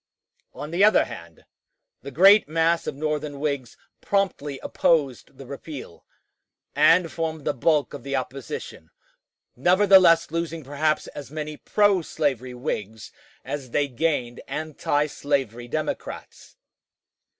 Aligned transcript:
On 0.55 0.71
the 0.71 0.83
other 0.83 1.05
hand, 1.05 1.45
the 2.01 2.09
great 2.09 2.49
mass 2.49 2.87
of 2.87 2.95
Northern 2.95 3.39
Whigs 3.39 3.77
promptly 4.01 4.57
opposed 4.63 5.37
the 5.37 5.45
repeal, 5.45 6.07
and 6.75 7.11
formed 7.11 7.45
the 7.45 7.53
bulk 7.53 7.93
of 7.93 8.01
the 8.01 8.15
opposition, 8.15 8.89
nevertheless 9.55 10.31
losing 10.31 10.63
perhaps 10.63 11.05
as 11.09 11.29
many 11.29 11.55
pro 11.55 12.01
slavery 12.01 12.55
Whigs 12.55 13.11
as 13.45 13.69
they 13.69 13.87
gained 13.87 14.41
antislavery 14.47 15.67
Democrats. 15.67 16.55